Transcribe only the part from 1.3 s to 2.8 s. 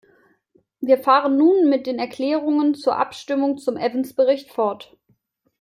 nun mit den Erklärungen